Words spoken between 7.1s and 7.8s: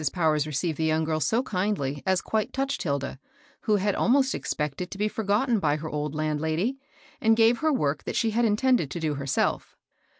and gave her